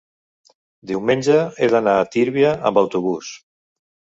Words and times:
diumenge 0.91 1.35
he 1.65 1.69
d'anar 1.75 1.95
a 2.05 2.09
Tírvia 2.17 2.57
amb 2.71 2.83
autobús. 2.85 3.31